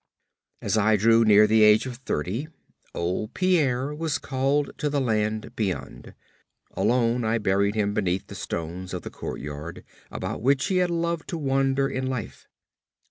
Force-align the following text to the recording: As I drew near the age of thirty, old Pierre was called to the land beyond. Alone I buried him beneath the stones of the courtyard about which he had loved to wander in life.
As 0.63 0.79
I 0.79 0.95
drew 0.95 1.23
near 1.23 1.45
the 1.45 1.61
age 1.61 1.85
of 1.85 1.97
thirty, 1.97 2.47
old 2.95 3.35
Pierre 3.35 3.93
was 3.93 4.17
called 4.17 4.71
to 4.79 4.89
the 4.89 4.99
land 4.99 5.55
beyond. 5.55 6.15
Alone 6.71 7.23
I 7.23 7.37
buried 7.37 7.75
him 7.75 7.93
beneath 7.93 8.25
the 8.25 8.33
stones 8.33 8.95
of 8.95 9.03
the 9.03 9.11
courtyard 9.11 9.83
about 10.09 10.41
which 10.41 10.65
he 10.65 10.77
had 10.77 10.89
loved 10.89 11.27
to 11.29 11.37
wander 11.37 11.87
in 11.87 12.07
life. 12.07 12.47